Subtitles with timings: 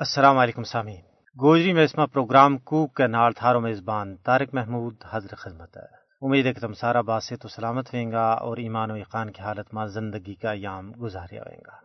[0.00, 1.00] السلام علیکم سامعین
[1.40, 5.84] گوجری میں اسما پروگرام کوک کے نال تھارو میزبان طارق محمود حضر خدمت ہے۔
[6.22, 9.42] امید ہے کہ تم سارا باسے تو سلامت ہوئیں گا اور ایمان و یقان کی
[9.42, 11.76] حالت میں زندگی کا ایام گزاریا ہوئیں گا۔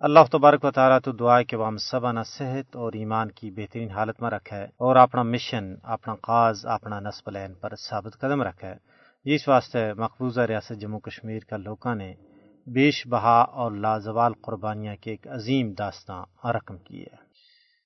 [0.00, 3.50] اللہ تبارک و تعالیٰ تو دعا کہ وہ ہم سب نہ صحت اور ایمان کی
[3.50, 8.42] بہترین حالت میں رکھے اور اپنا مشن، اپنا قاز، اپنا نصب لین پر ثابت قدم
[8.42, 8.74] رکھے۔
[9.24, 12.14] اس واسطے مقبوضہ ریاست جموں کشمیر کا لوگوں نے
[12.66, 17.29] بیش بہا اور لازوال قربانیاں کے ایک عظیم داستان رقم کی ہے۔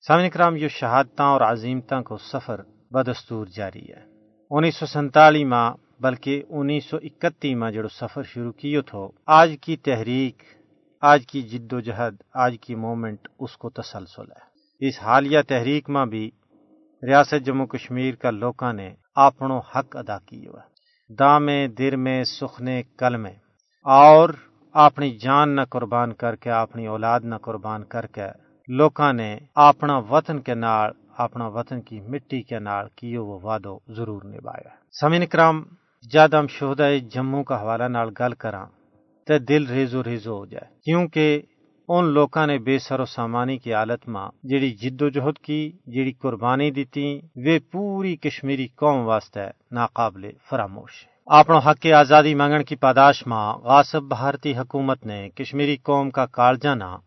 [0.07, 4.03] سامع کرام، یہ شہادتاں اور عظیمتاں کو سفر بدستور جاری ہے۔
[4.49, 9.55] انیس سو سنتالی ماہ، بلکہ انیس سو اکتی ماہ جڑو سفر شروع کیو تھو، آج
[9.61, 10.43] کی تحریک،
[11.01, 14.43] آج کی جد و جہد آج کی مومنٹ اس کو تسلسل ہے۔
[14.87, 16.31] اس حالیہ تحریک میں بھی
[17.03, 22.83] ریاست جموں کشمیر کا لوکاں نے اپنو حق ادا کیو ہے۔ دامے در میں سخنے
[22.97, 23.35] کل میں
[23.83, 24.29] اور
[24.73, 29.97] اپنی جان نہ قربان کر کے، اپنی اولاد نہ قربان کر کے لوکاں نے اپنا
[29.97, 35.25] وطن کے نال، اپنا وطن کی مٹی کے نال کیو وہ وعدو ضرور نبھایا۔ سمین
[35.25, 35.63] کرام
[36.11, 38.65] جد ہم شہدا جموں کا حوالہ نال گل کراں
[39.27, 41.41] تے دل ریزو ریزو ہو جائے۔ کیونکہ
[41.87, 45.71] ان لوکاں نے بے سر و سامانی کی حالت ماں جڑی جد و جہد کی
[45.87, 52.63] جڑی قربانی دیتی وہ پوری کشمیری قوم واسطے ناقابل فراموش۔ ہے اپنا حق آزادی مانگن
[52.63, 56.97] کی پاداش ماں غاصب بھارتی حکومت نے کشمیری قوم کا کالجہ نہ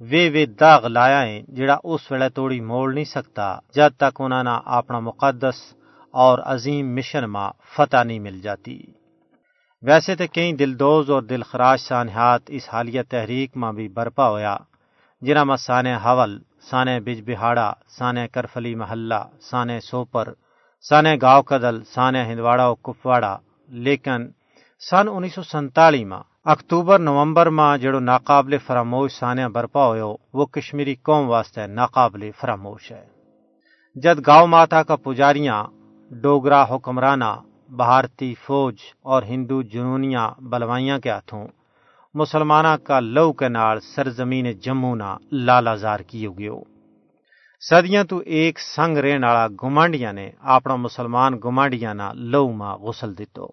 [0.00, 4.44] وے وے داغ لایا ہے جڑا اس ویلے توڑی موڑ نہیں سکتا، جب تک انہوں
[4.44, 5.58] نے اپنا مقدس
[6.14, 8.78] اور عظیم مشن ماں فتح نہیں مل جاتی۔
[9.82, 14.56] ویسے تو کئی دلدوز اور دل خراش سانحات اس حالیہ تحریک ماں بھی برپا ہویا
[15.22, 16.38] جنہ میں سانے حول
[16.70, 20.32] سانے بج بہاڑا سانے کرفلی محلہ سانے سوپر
[20.84, 23.36] سانے گاؤں کدل سانے ہندواڑا و کپواڑا
[23.84, 24.26] لیکن
[24.82, 30.02] سن انیس سو سنتالی ماں اکتوبر، نومبر ماں جڑو ناقابل فراموش سانیہ برپا ہوئے
[30.36, 33.04] وہ کشمیری قوم واسطے ناقابل فراموش ہے۔
[33.96, 35.58] جد گاؤں ماتا کا پجاریاں،
[36.10, 37.30] ڈوگرا حکمرانہ
[37.80, 38.76] بھارتی فوج
[39.10, 41.44] اور ہندو جنونیاں بلوائیاں کے ہاتھوں
[42.14, 45.10] مسلمانہ کا لو کے نال سرزمین جموں نہ
[45.46, 46.58] لالا زار کی گیو
[47.62, 53.18] صدیاں تو ایک سنگ رہن والا گمانڈیاں نے اپنا مسلمان گمانڈیاں نہ لو ماں غسل
[53.18, 53.46] دیتو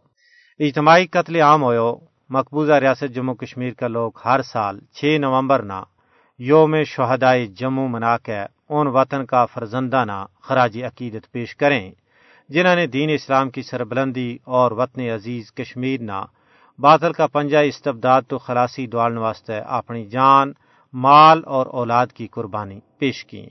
[0.59, 1.79] اجتماعی قتل عام ہوئے
[2.29, 5.81] مقبوضہ ریاست جموں کشمیر کا لوگ ہر سال چھ نومبر نہ
[6.39, 11.91] یوم شہدائے جموں منا کے ان وطن کا فرزندہ نہ خراج عقیدت پیش کریں،
[12.49, 16.21] جنہوں نے دین اسلام کی سربلندی اور وطن عزیز کشمیر نہ
[16.79, 20.51] باطل کا پنجہ استبداد تو خلاصی دوالن واسطے اپنی جان،
[20.93, 23.45] مال اور اولاد کی قربانی پیش کی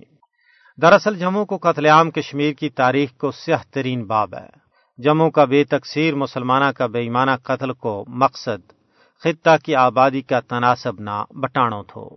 [0.78, 4.63] دراصل جموں کو قتل عام کشمیر کی تاریخ کو سیاہ ترین باب ہے۔
[4.98, 8.72] جموں کا بے تقسیر مسلمانہ کا بے ایمانہ قتل کو مقصد،
[9.20, 12.08] خطہ کی آبادی کا تناسب نہ بٹانو تھو۔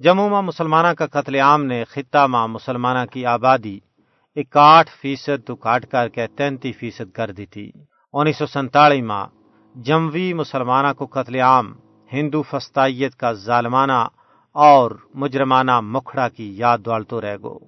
[0.00, 3.78] جموں میں مسلمانہ کا قتل عام نے خطہ ماں مسلمانہ کی آبادی
[4.36, 7.72] اکاٹھ فیصد تو کاٹ کر کے تینتی فیصد کر دی تھی۔
[8.12, 9.26] انیس سو سنتالی ماں
[9.74, 11.74] جموی مسلمانہ کو قتل عام،
[12.12, 14.06] ہندو فستائیت کا ظالمانہ
[14.52, 17.58] اور مجرمانہ مکھڑا کی یاد دوالتو رہ گو۔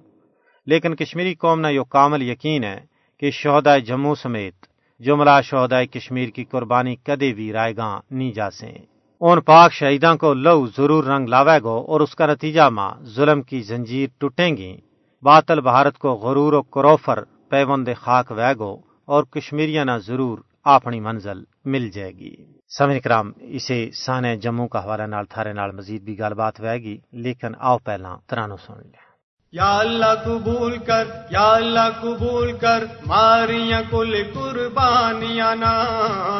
[0.65, 2.90] لیکن کشمیری قوم نے یہ کامل یقین ہے
[3.21, 4.65] کہ شہدائے جموں سمیت
[4.99, 8.77] جملہ شہدائے کشمیر کی قربانی کدے بھی رائے گاں نہیں جا سیں
[9.21, 13.41] ان پاک شہیدان کو لو ضرور رنگ لاوے گو اور اس کا نتیجہ ماں ظلم
[13.41, 14.77] کی زنجیر ٹوٹیں گی۔
[15.23, 18.73] باطل بھارت کو غرور و کروفر پیوند خاک وے گو
[19.05, 22.35] اور کشمیریاں نہ ضرور اپنی منزل مل جائے گی۔
[22.77, 26.77] سمجھ کرام اسے سانے جموں کا حوالہ نال تھارے نال مزید بھی گل بات وے
[26.77, 29.10] گی، لیکن آؤ پہلا ترانو سن لیا
[29.53, 35.73] یا اللہ قبول کر، یا اللہ قبول کر، ماریاں کل قربانیاں نا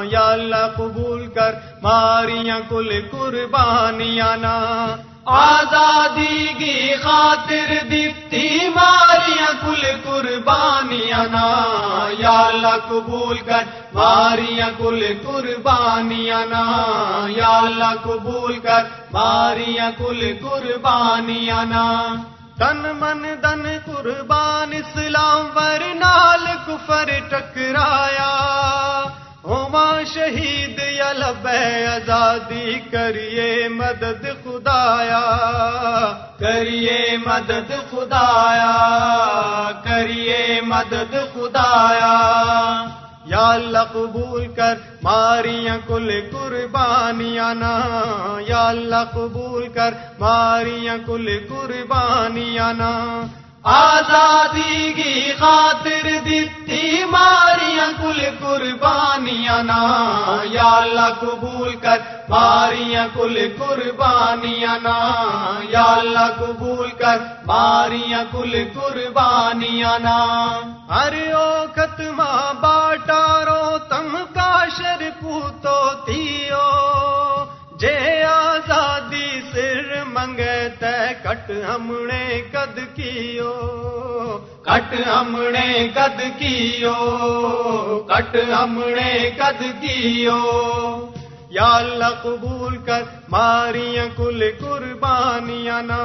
[0.03, 1.51] یا اللہ قبول کر،
[1.81, 4.55] ماریاں کل قربانیاں۔ نا
[5.25, 11.49] آزادی کی خاطر دیتی ماریاں کل قربانیاں۔ نا
[12.19, 16.65] یا اللہ قبول کر، ماریاں کل قربانیاں۔ نا
[17.29, 22.15] یا اللہ قبول کر، ماریاں کل قربانیاں۔ نا
[22.61, 28.27] تن من دن قربان اسلام ور نال کفر ٹکرایا
[29.43, 35.23] ہوما شہید یا لبے آزادی کریے مدد خدایا
[36.39, 38.71] کریے مدد خدایا
[39.83, 42.15] کریے مدد خدایا
[43.31, 44.73] یا اللہ قبول کر،
[45.03, 47.79] ماریاں کل قربانیاں نا۔
[48.47, 53.21] یا اللہ قبول کر، ماریاں کل قربانیاں نا۔
[53.63, 60.07] آزادی کی خاطر دیتی ماریاں کل قربانیاں نا۔
[60.43, 61.97] یا اللہ قبول کر
[62.29, 64.99] ماریاں کل قربانیاں نا۔
[65.69, 70.47] یا اللہ قبول کر ماریاں کل قربانیاں نا۔
[70.89, 73.40] ہر اوقت ماں باٹا
[81.41, 83.51] کٹ ہم نے کد کیو
[84.61, 86.93] کٹ ہم نے کد کیو
[88.09, 90.37] کٹ ہم نے کد کیو
[91.49, 95.99] یا اللہ قبول کر ماریاں کل قربانیاں نا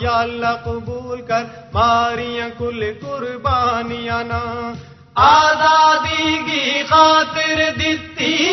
[0.00, 4.42] یا اللہ قبول کر ماریاں کل قربانیاں نا
[5.26, 8.05] آزادی کی خاطر دتی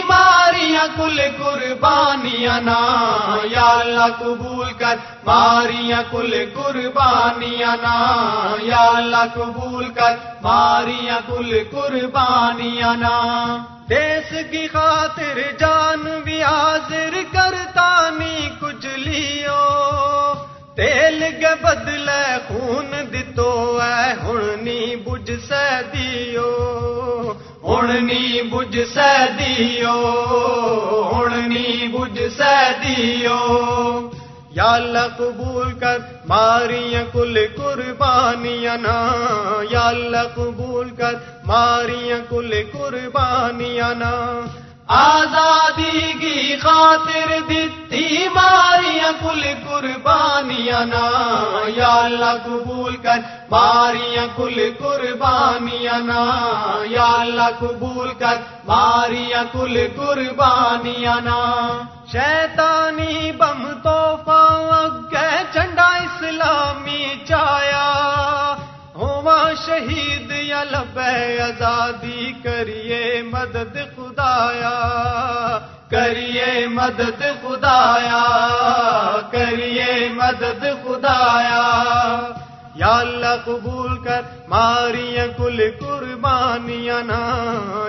[0.10, 2.98] ماریاں کل قربانیاں نا،
[3.44, 4.96] یا اللہ قبول کر۔
[5.26, 8.26] ماریاں، کل قربانیاں نا،
[8.62, 13.58] یا اللہ قبول کر۔ ماریاں، کل قربانیاں نا۔
[13.90, 20.34] دیس کی خاطر جان بھی حاضر کرتا نی کچھ لیو۔
[20.76, 26.33] تیل کے بدلے خون دتو ہے ہننی بجھ سے دیو۔
[27.90, 29.94] ہننی بج سدیو
[31.14, 34.10] دیو بج سدیو
[34.52, 39.12] یا اللہ قبول کر، ماریاں کل قربانیاں نا۔
[39.70, 41.14] یا اللہ قبول کر،
[41.46, 44.42] ماریاں کل قربانیاں نا۔
[44.88, 51.10] آزادی کی خاطر دتی ماریاں کل قربانیاں نا،
[51.76, 53.20] یا اللہ قبول کر
[53.52, 56.24] ماریاں کل قربانیاں نا،
[56.90, 61.42] یا اللہ قبول کر ماریاں کل قربانیاں نا۔
[62.12, 64.00] شیطانی بم تو
[64.72, 67.88] اگے جھنڈا اسلامی چایا
[68.96, 74.78] ہوا شہید یا لبے آزادی کریے مدد خدایا،
[75.90, 78.26] کریے مدد خدایا،
[79.32, 81.84] کریے مدد خدایا۔
[82.76, 87.46] یا اللہ قبول کر، ماریاں کل قربانیاں نا۔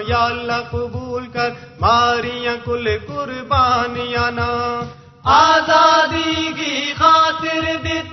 [0.09, 1.50] یا اللہ قبول کر،
[1.81, 4.81] ماریاں کل قربانیاں نا۔
[5.25, 8.04] آزادی کی خاطر دتی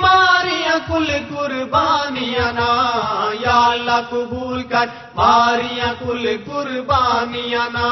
[0.00, 2.90] ماریاں کل قربانیاں نا،
[3.40, 7.88] یا اللہ قبول کر۔ ماریاں کل قربانیاں نا،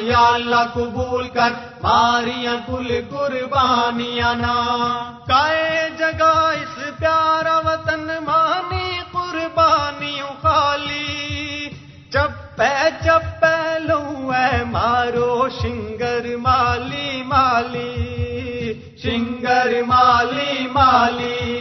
[0.00, 1.52] یا اللہ قبول کر۔
[1.82, 4.54] ماریاں کل قربانیاں نا۔
[5.26, 11.68] کائے جگہ اس پیارا وطن مانی قربانی خالی۔
[12.10, 18.13] چپے چپے لو ہے مارو شنگر مالی مالی۔
[19.04, 21.58] شنگر مالی مالی،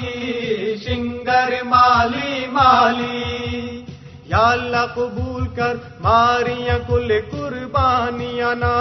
[0.77, 3.85] شنگر مالی مالی۔
[4.25, 8.73] یا اللہ قبول کر، ماریاں کل قربانیاں نا۔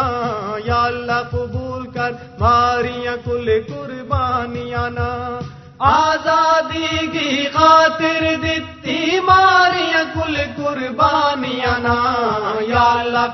[0.64, 5.40] یا اللہ قبول کر، ماریاں کل قربانیاں نا۔
[5.78, 12.01] آزادی کی خاطر دتی ماریاں کل قربانیاں نا۔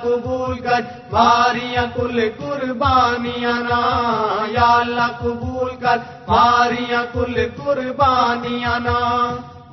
[0.03, 0.81] قبول کر
[1.13, 3.83] ماریاں کل قربانیاں نا،
[4.49, 5.97] یا اللہ قبول کر
[6.29, 9.01] ماریاں کل قربانیاں نا۔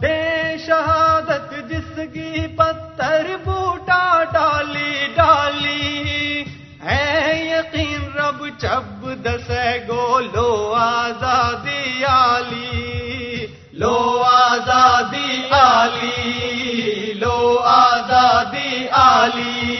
[0.01, 6.43] دے شہادت جس کی پتھر بوٹا ڈالی ڈالی۔
[6.83, 19.74] ہے یقین رب چب دسے گو، لو آزادی آلی لو آزادی آلی لو آزادی آلی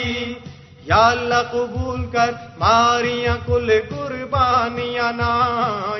[0.85, 5.49] یا اللہ قبول کر، ماریاں کل قربانیاں نا۔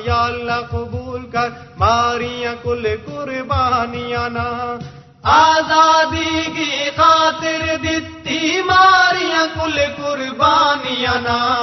[0.05, 4.77] یا اللہ قبول کر، ماریاں کل قربانیاں نا۔
[5.23, 11.55] آزادی کی خاطر دتی ماریاں کل قربانیاں نا۔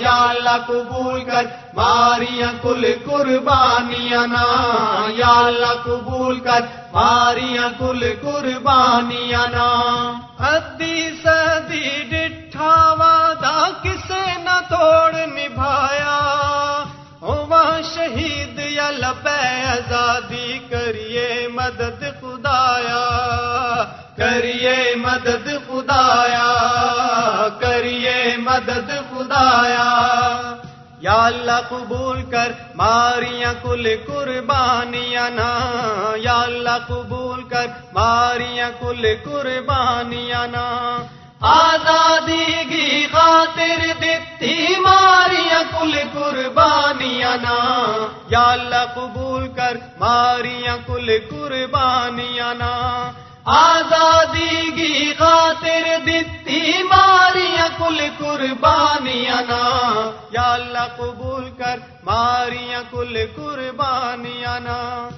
[0.00, 1.42] یا اللہ قبول کر،
[1.74, 4.44] ماریاں کل قربانیاں نا۔
[5.08, 6.60] یا اللہ قبول کر،
[6.92, 9.72] ماریاں کل قربانیاں نا۔
[10.38, 11.65] ادی سدی
[19.76, 23.08] آزادی کریے مدد خدایا،
[24.16, 26.52] کریے مدد خدایا،
[27.60, 30.14] کریے مدد خدایا۔
[31.00, 35.58] یا اللہ قبول کر، ماریاں کل قربانیاں نا۔
[36.16, 40.98] یا اللہ قبول کر، ماریاں کل قربانیاں نا۔
[41.40, 45.05] آزادی کی خاطر دتی ماریاں
[45.62, 47.58] کل قربانیاں نا،
[48.28, 53.10] یا اللہ قبول کر ماریاں کل قربانیاں نا۔
[53.44, 59.64] آزادی کی خاطر دیتی ماریاں کل قربانیاں نا۔
[60.30, 65.08] یا اللہ قبول کر ماریاں کل قربانیاں نا۔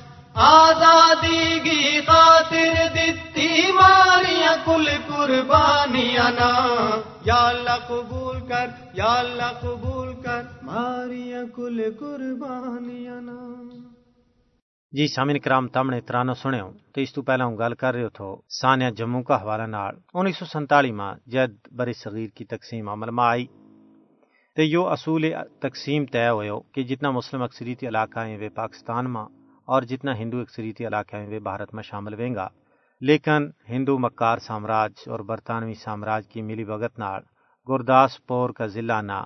[0.41, 6.51] آزادی کی خاطر دیتی ماریاں کل قربانیاں نا
[7.25, 13.39] یا اللہ قبول کر، یا اللہ قبول کر ماریاں کل قربانیاں نا
[14.93, 18.37] جی سامن کرام تمنے ترانو سنو تو اس تو پہلا ہوں گل کر رہے تھو
[18.49, 23.11] سانیہ جموں کا حوالہ نال۔ انیس سو سنتالی ماں جد بر صغیر کی تقسیم عمل
[23.11, 23.47] میں آئی۔
[24.57, 29.13] تو یو اصول تقسیم طے ہوئے ہو کہ جتنا مسلم اکثریتی علاقہ ہیں وہ پاکستان
[29.13, 29.38] میں
[29.69, 32.49] اور جتنا ہندو اکثریتی علاقہ ہیں وہ بھارت میں شامل ہوئیں گا۔
[33.01, 37.23] لیکن ہندو مکار سامراج اور برطانوی سامراج کی ملی بھگت نال
[37.69, 39.25] گرداس پور کا ضلع نہ،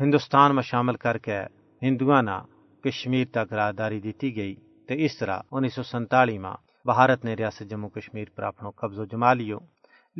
[0.00, 1.38] ہندوستان میں شامل کر کے
[1.82, 2.38] ہندوؤں نہ
[2.84, 4.54] کشمیر تک راداری دیتی گئی۔
[4.88, 9.02] تو اس طرح انیس سو سنتالی میں بھارت نے ریاست جموں کشمیر پر اپنا قبضہ
[9.02, 9.58] جما لیو۔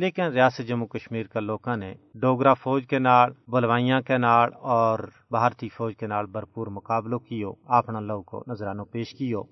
[0.01, 4.99] لیکن ریاست جموں کشمیر کا لوگوں نے ڈوگرا فوج کے نال، بلوائیاں کے نال اور
[5.29, 9.43] بھارتی فوج کے نال بھرپور مقابلوں کیو، اپنا لو کو نظرانوں پیش کیو۔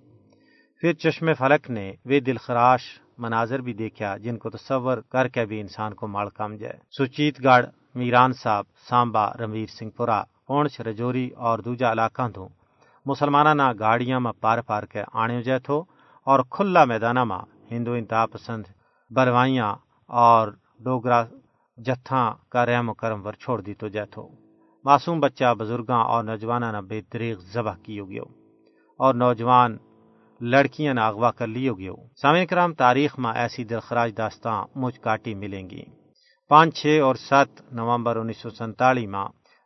[0.81, 2.81] پھر چشم فلک نے وہ دلخراش
[3.17, 7.43] مناظر بھی دیکھا جن کو تصور کر کے بھی انسان کو مال کم جائے۔ سچیت
[7.43, 7.65] گڑھ،
[7.95, 12.47] میران صاحب سامبا رمویر سنگھ پورا پونچھ، رجوری اور دوجا علاقہ تو
[13.05, 15.83] مسلمانہ نہ گاڑیاں میں پار پار کے آنے جائے تھو
[16.27, 17.39] اور کھلا میدانہ میں
[17.71, 18.63] ہندو انتہا پسند
[19.11, 20.47] بروائیاں اور
[20.79, 21.25] ڈوگرا
[21.77, 24.29] جتھاں کا رحم و کرم ور چھوڑ دی تو جائے تھو۔
[24.83, 28.23] معصوم بچہ بزرگاں اور نوجوانہ نہ بے دریغ ذبح کیو گیو
[28.97, 29.77] اور نوجوان
[30.41, 35.35] لڑکیاں نہ اغوا کر لیو گیو۔ سامع کرام، تاریخ میں ایسی دلخراج داستان مجھ کاٹی
[35.35, 35.83] ملیں گی۔
[36.49, 39.25] پانچ، چھ اور سات نومبر انیس سو سنتالی میں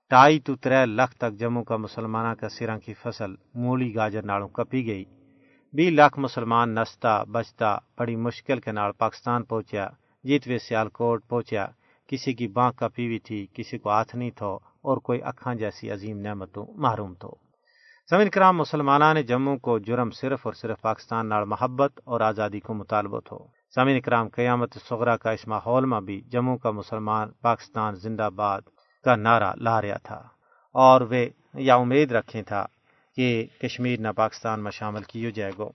[0.10, 4.48] ٹائی تو تر لاکھ تک جموں کا مسلمانہ کا سراں کی فصل مولی گاجر نالوں
[4.48, 5.06] کپی گئی۔
[5.74, 9.90] بھی لاکھ مسلمان نستا، بچتا، بڑی مشکل کے نال پاکستان پہنچیا۔
[10.24, 11.68] جیتوے سیال کوٹ پہنچیا۔
[12.08, 15.92] کسی کی بانک کپی ہوئی تھی، کسی کو ہاتھ نہیں تھو اور کوئی اکھاں جیسی
[15.92, 17.30] عظیم نعمتوں محروم تھو۔
[18.10, 22.60] سمن کرام مسلمانہ نے جموں کو جرم صرف اور صرف پاکستان نال محبت اور آزادی
[22.60, 23.38] کو مطالبہ تھو۔
[23.75, 28.62] سمن کرام، قیامت سغرا کا اس ماحول میں بھی جموں کا مسلمان پاکستان زندہ باد
[29.03, 30.22] کا نعرہ لا رہا تھا۔
[30.74, 31.15] اور وہ
[31.53, 32.65] یا امید رکھے تھا
[33.15, 35.70] کہ کشمیر نہ پاکستان میں شامل کیو جائے گو۔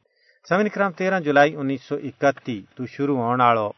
[0.48, 3.70] سمن کرام، تیرہ جولائی انیس سو اکتی تو شروع ہونے والو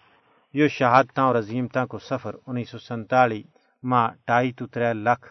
[0.54, 3.42] یہ شہادتوں اور عظیمتوں کو سفر انیس سو سنتالی
[3.82, 5.26] ماں ٹائی تو تر لاکھ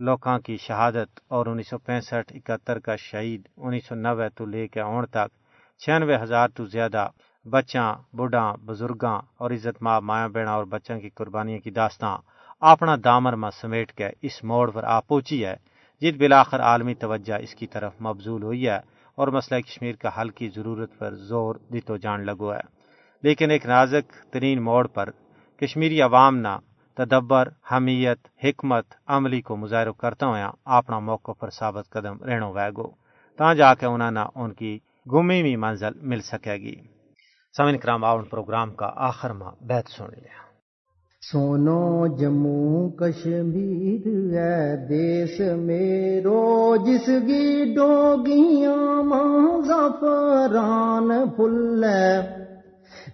[0.00, 4.66] لوکاں کی شہادت اور انیس سو پینسٹھ اکہتر کا شہید انیس سو نوے تو لے
[4.68, 5.30] کے آن تک،
[5.80, 7.06] چھیانوے ہزار تو زیادہ
[7.46, 12.18] بچاں بوڑھاں بزرگاں اور عزت ماں مایا بہنا اور بچوں کی قربانیاں کی داستان
[12.62, 15.56] اپنا دامر میں سمیٹ کے اس موڑ پر آ پہنچی ہے
[16.02, 18.78] جت بلاخر عالمی توجہ اس کی طرف مبزول ہوئی ہے
[19.18, 22.73] اور مسئلہ کشمیر کا حل کی ضرورت پر زور دیتو جان لگو ہے۔
[23.24, 25.08] لیکن ایک نازک ترین موڑ پر
[25.60, 26.58] کشمیری عوام نہ
[26.96, 32.90] تدبر، حمیت، حکمت عملی کو مظاہر کرتا ہوا اپنا موقع پر ثابت قدم رہنو ویگو
[33.38, 34.78] تا جا کے انہوں نے ان کی
[35.12, 36.74] گمی ہوئی منزل مل سکے گی۔
[37.56, 40.44] سمن کرام، آؤن پروگرام کا آخر ماں بیت سن لیا۔
[41.32, 51.84] سونو جموں کشمیر ہے دیس میرو، جس گی ڈوگیاں ماں زفران پھل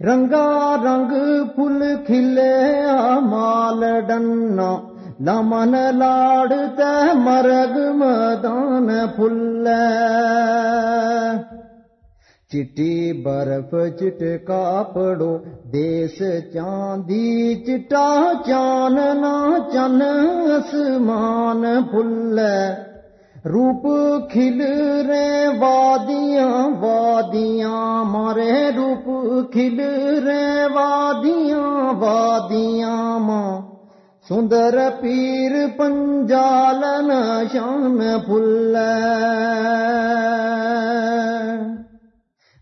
[0.00, 1.10] رنگا رنگ
[1.56, 2.52] پھل کھلے
[3.22, 4.68] مال ڈنا
[5.20, 9.66] لمن لاڑ تے مرگ مدان پھل
[12.50, 14.62] چٹی برف چٹکا
[14.94, 15.36] پڑو
[15.72, 16.16] دیس
[16.52, 18.08] چاندی چٹا
[18.46, 19.34] چاننا
[19.72, 22.38] چن آسمان پھل
[23.44, 23.82] روپ
[24.30, 24.60] کھل
[25.06, 29.04] رے وادیاں وادیاں مارے روپ
[29.52, 29.80] کھل
[30.24, 33.60] رے وادیاں وادیاں ماں
[34.26, 37.10] سندر پیر پنجالن
[37.52, 38.76] شان پھل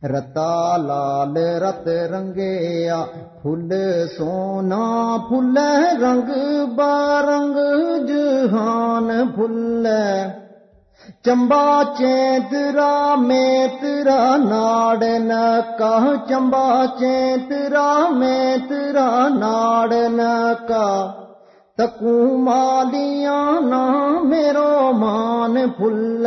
[0.02, 3.04] رتا لال رت رنگیا
[3.42, 3.73] پھل
[4.16, 4.87] سونا
[5.28, 5.58] پھل
[6.02, 6.30] رنگ
[6.76, 7.58] بارنگ
[8.06, 9.87] جہان پھل
[11.08, 15.92] چمبا چیترا میں تیرا ناڑ نکا
[16.28, 20.88] چمبا چیترا میں تیرا ناڑ نکا
[21.78, 23.84] تکو مالیاں نا
[24.24, 26.26] میرو مان پھل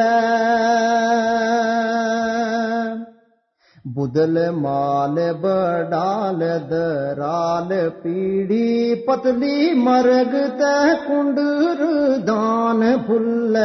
[3.85, 7.71] بدل مال بڈال درال
[8.03, 10.75] پیڑی پتلی مرگ تے
[11.07, 11.85] کنڈر
[12.27, 13.57] دان پھل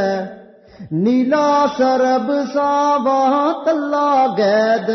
[0.92, 4.90] نیلا سرب ساواں تلا گید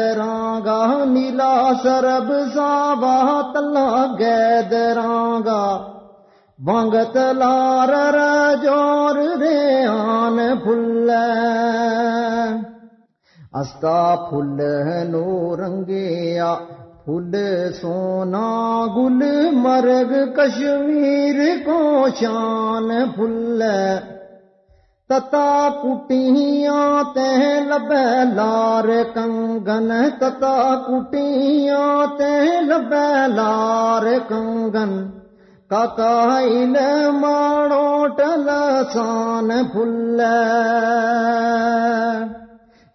[0.65, 4.73] گا نیلا سرب ساواں تلا گید
[5.45, 5.63] گا
[6.59, 11.09] بانگ تلار رجور ریان پھل
[13.53, 14.61] استا پھل
[15.09, 16.53] نو رنگیا
[17.05, 17.35] پھل
[17.81, 18.47] سونا
[18.95, 19.23] گل
[19.55, 23.61] مرگ کشمیر کو شان پھل
[25.11, 27.29] تتا کٹیاں تہ
[27.61, 27.91] لب
[28.35, 29.89] لار کنگن
[30.19, 30.53] تتا
[30.85, 32.29] کٹیاں تہ
[32.61, 32.93] لب
[33.29, 34.93] لار کنگن
[35.71, 36.77] ککائل
[37.15, 38.49] ماڑو ٹل
[38.93, 40.21] سان فل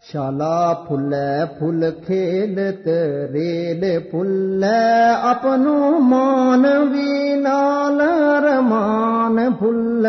[0.04, 1.14] شالا فل
[1.58, 2.88] فل کھیلت
[3.32, 8.00] ریل فل اپنو مان وی نال
[8.44, 10.06] رمان فل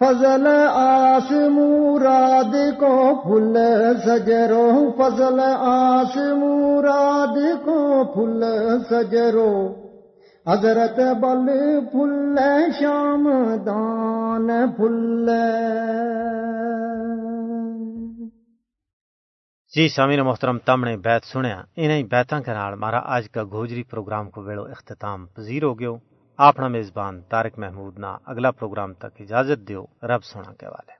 [0.00, 3.56] فضل آس مراد کو پھل
[4.04, 8.44] سجرو فضل آس مراد کو پھل
[8.90, 9.74] سجرو
[10.46, 11.50] حضرت بل
[11.92, 12.38] پھل
[12.80, 13.28] شام
[13.66, 15.30] دان پھل
[19.76, 23.82] جی سامعین محترم تم نے بیت سنیا انہیں بیتاں کے نال مارا آج کا گوجری
[23.82, 25.96] پروگرام کو ویلو اختتام پذیر ہو گیو۔
[26.40, 30.98] اپنا میزبان تارک محمود نہ اگلا پروگرام تک اجازت دیو رب سونا کے والے